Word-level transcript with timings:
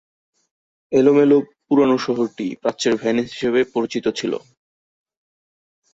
এলোমেলো 0.91 1.37
পুরানো 1.65 1.97
শহরটি 1.97 2.45
"প্রাচ্যের 2.61 2.93
ভেনিস" 3.01 3.27
হিসাবে 3.33 3.61
পরিচিত 3.73 4.05
ছিল। 4.19 4.33